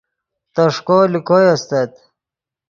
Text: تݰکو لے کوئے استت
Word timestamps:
تݰکو 0.53 0.97
لے 1.11 1.19
کوئے 1.27 1.47
استت 1.53 1.91